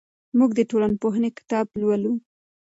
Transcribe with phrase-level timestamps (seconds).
[0.37, 2.13] موږ د ټولنپوهنې کتاب لولو.